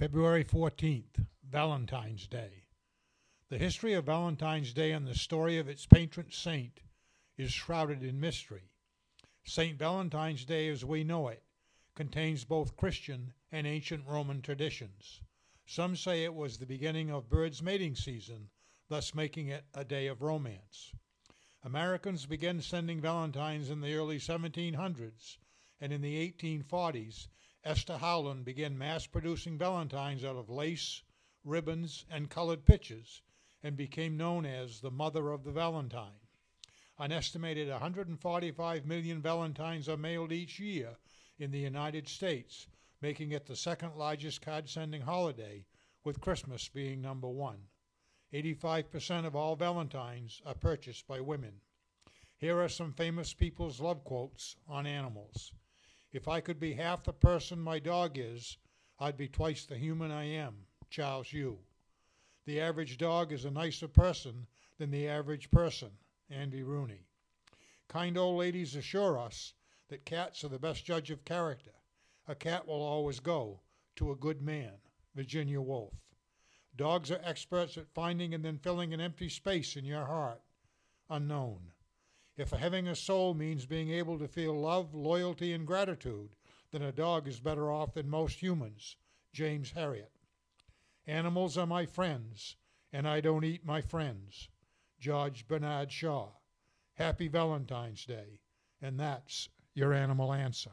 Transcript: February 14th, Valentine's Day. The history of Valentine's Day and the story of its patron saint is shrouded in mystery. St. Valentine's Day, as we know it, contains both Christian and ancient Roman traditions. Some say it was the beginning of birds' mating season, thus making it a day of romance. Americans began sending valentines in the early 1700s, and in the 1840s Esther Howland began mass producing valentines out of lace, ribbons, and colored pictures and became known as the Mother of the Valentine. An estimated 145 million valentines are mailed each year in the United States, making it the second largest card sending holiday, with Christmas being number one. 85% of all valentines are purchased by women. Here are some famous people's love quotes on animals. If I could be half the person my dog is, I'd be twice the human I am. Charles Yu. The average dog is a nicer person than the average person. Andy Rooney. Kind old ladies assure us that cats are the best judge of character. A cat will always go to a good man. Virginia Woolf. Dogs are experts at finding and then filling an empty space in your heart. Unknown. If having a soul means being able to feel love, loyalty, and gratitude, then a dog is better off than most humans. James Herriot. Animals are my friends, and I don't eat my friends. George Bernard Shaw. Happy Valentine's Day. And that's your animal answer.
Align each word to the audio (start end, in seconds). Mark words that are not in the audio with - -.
February 0.00 0.44
14th, 0.44 1.26
Valentine's 1.46 2.26
Day. 2.26 2.64
The 3.50 3.58
history 3.58 3.92
of 3.92 4.06
Valentine's 4.06 4.72
Day 4.72 4.92
and 4.92 5.06
the 5.06 5.14
story 5.14 5.58
of 5.58 5.68
its 5.68 5.84
patron 5.84 6.28
saint 6.30 6.80
is 7.36 7.52
shrouded 7.52 8.02
in 8.02 8.18
mystery. 8.18 8.70
St. 9.44 9.78
Valentine's 9.78 10.46
Day, 10.46 10.70
as 10.70 10.86
we 10.86 11.04
know 11.04 11.28
it, 11.28 11.42
contains 11.94 12.46
both 12.46 12.78
Christian 12.78 13.34
and 13.52 13.66
ancient 13.66 14.06
Roman 14.06 14.40
traditions. 14.40 15.20
Some 15.66 15.94
say 15.96 16.24
it 16.24 16.34
was 16.34 16.56
the 16.56 16.64
beginning 16.64 17.10
of 17.10 17.28
birds' 17.28 17.62
mating 17.62 17.94
season, 17.94 18.48
thus 18.88 19.14
making 19.14 19.48
it 19.48 19.64
a 19.74 19.84
day 19.84 20.06
of 20.06 20.22
romance. 20.22 20.94
Americans 21.62 22.24
began 22.24 22.62
sending 22.62 23.02
valentines 23.02 23.68
in 23.68 23.82
the 23.82 23.94
early 23.96 24.18
1700s, 24.18 25.36
and 25.78 25.92
in 25.92 26.00
the 26.00 26.32
1840s 26.32 27.28
Esther 27.62 27.98
Howland 27.98 28.44
began 28.46 28.78
mass 28.78 29.06
producing 29.06 29.58
valentines 29.58 30.24
out 30.24 30.36
of 30.36 30.48
lace, 30.48 31.02
ribbons, 31.44 32.06
and 32.10 32.30
colored 32.30 32.64
pictures 32.64 33.20
and 33.62 33.76
became 33.76 34.16
known 34.16 34.46
as 34.46 34.80
the 34.80 34.90
Mother 34.90 35.30
of 35.30 35.44
the 35.44 35.52
Valentine. 35.52 36.20
An 36.98 37.12
estimated 37.12 37.68
145 37.68 38.86
million 38.86 39.20
valentines 39.20 39.90
are 39.90 39.98
mailed 39.98 40.32
each 40.32 40.58
year 40.58 40.96
in 41.38 41.50
the 41.50 41.58
United 41.58 42.08
States, 42.08 42.66
making 43.02 43.32
it 43.32 43.44
the 43.44 43.56
second 43.56 43.94
largest 43.94 44.40
card 44.40 44.68
sending 44.68 45.02
holiday, 45.02 45.66
with 46.02 46.20
Christmas 46.20 46.68
being 46.68 47.02
number 47.02 47.28
one. 47.28 47.68
85% 48.32 49.26
of 49.26 49.36
all 49.36 49.54
valentines 49.54 50.40
are 50.46 50.54
purchased 50.54 51.06
by 51.06 51.20
women. 51.20 51.60
Here 52.36 52.58
are 52.58 52.68
some 52.68 52.94
famous 52.94 53.34
people's 53.34 53.80
love 53.80 54.02
quotes 54.04 54.56
on 54.66 54.86
animals. 54.86 55.52
If 56.12 56.26
I 56.26 56.40
could 56.40 56.58
be 56.58 56.72
half 56.72 57.04
the 57.04 57.12
person 57.12 57.60
my 57.60 57.78
dog 57.78 58.18
is, 58.18 58.58
I'd 58.98 59.16
be 59.16 59.28
twice 59.28 59.64
the 59.64 59.78
human 59.78 60.10
I 60.10 60.24
am. 60.24 60.66
Charles 60.90 61.32
Yu. 61.32 61.58
The 62.46 62.60
average 62.60 62.98
dog 62.98 63.32
is 63.32 63.44
a 63.44 63.50
nicer 63.50 63.86
person 63.86 64.48
than 64.78 64.90
the 64.90 65.06
average 65.06 65.50
person. 65.50 65.90
Andy 66.28 66.62
Rooney. 66.62 67.06
Kind 67.88 68.16
old 68.16 68.38
ladies 68.38 68.74
assure 68.74 69.18
us 69.18 69.54
that 69.88 70.04
cats 70.04 70.44
are 70.44 70.48
the 70.48 70.58
best 70.58 70.84
judge 70.84 71.10
of 71.10 71.24
character. 71.24 71.72
A 72.26 72.34
cat 72.34 72.66
will 72.66 72.82
always 72.82 73.20
go 73.20 73.60
to 73.96 74.10
a 74.10 74.16
good 74.16 74.42
man. 74.42 74.74
Virginia 75.14 75.60
Woolf. 75.60 75.94
Dogs 76.76 77.10
are 77.10 77.20
experts 77.24 77.76
at 77.76 77.88
finding 77.88 78.32
and 78.32 78.44
then 78.44 78.58
filling 78.58 78.94
an 78.94 79.00
empty 79.00 79.28
space 79.28 79.76
in 79.76 79.84
your 79.84 80.06
heart. 80.06 80.40
Unknown. 81.08 81.72
If 82.40 82.52
having 82.52 82.88
a 82.88 82.96
soul 82.96 83.34
means 83.34 83.66
being 83.66 83.90
able 83.90 84.18
to 84.18 84.26
feel 84.26 84.58
love, 84.58 84.94
loyalty, 84.94 85.52
and 85.52 85.66
gratitude, 85.66 86.30
then 86.70 86.80
a 86.80 86.90
dog 86.90 87.28
is 87.28 87.38
better 87.38 87.70
off 87.70 87.92
than 87.92 88.08
most 88.08 88.40
humans. 88.40 88.96
James 89.30 89.72
Herriot. 89.72 90.16
Animals 91.06 91.58
are 91.58 91.66
my 91.66 91.84
friends, 91.84 92.56
and 92.94 93.06
I 93.06 93.20
don't 93.20 93.44
eat 93.44 93.66
my 93.66 93.82
friends. 93.82 94.48
George 94.98 95.46
Bernard 95.48 95.92
Shaw. 95.92 96.30
Happy 96.94 97.28
Valentine's 97.28 98.06
Day. 98.06 98.40
And 98.80 98.98
that's 98.98 99.50
your 99.74 99.92
animal 99.92 100.32
answer. 100.32 100.72